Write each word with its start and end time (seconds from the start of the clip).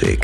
of 0.00 0.21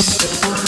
I'm 0.00 0.06
gonna 0.06 0.54
get 0.54 0.59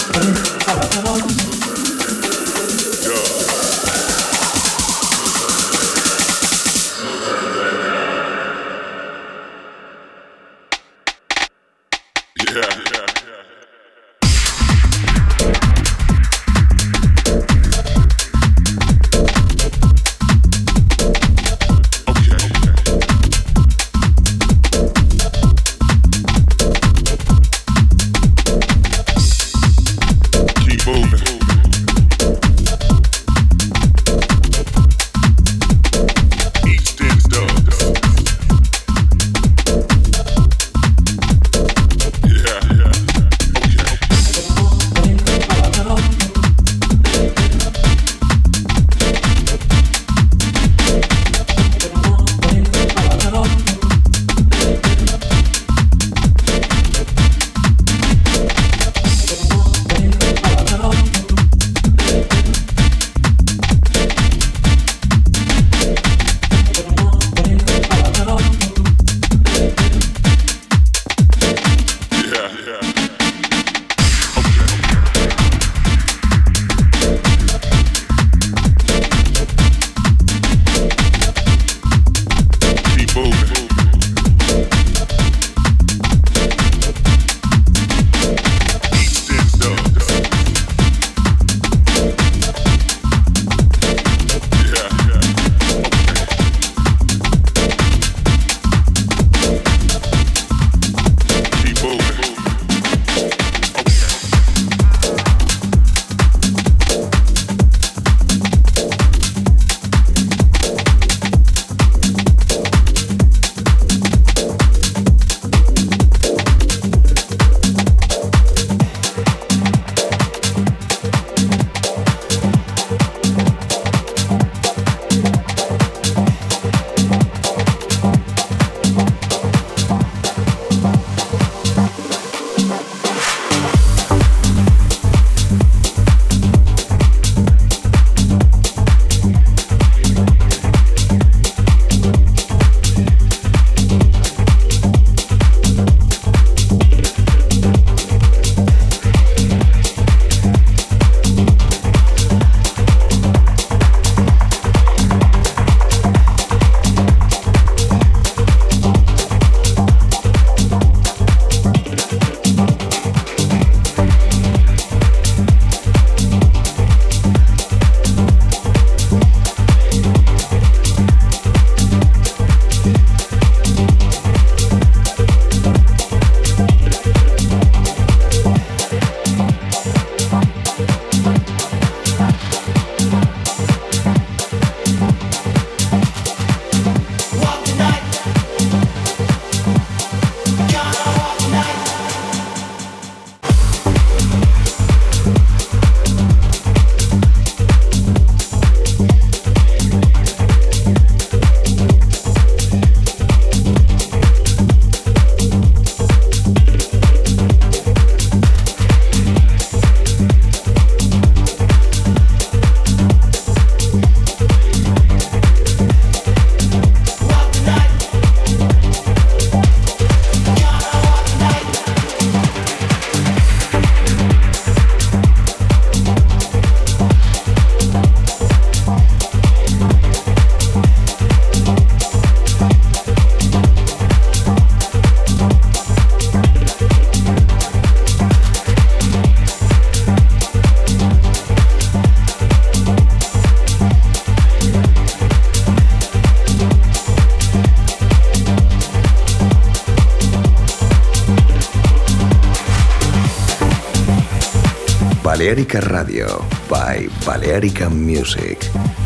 Balearica 255.73 255.89
Radio 255.89 256.45
by 256.69 257.09
Balearica 257.25 257.89
Music. 257.89 259.02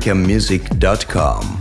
americamusic.com. 0.00 1.59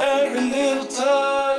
every 0.00 0.86
time. 0.88 1.58